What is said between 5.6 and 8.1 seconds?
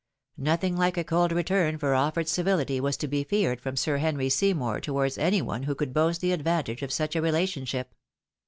who could boast the advantage of such a relationship.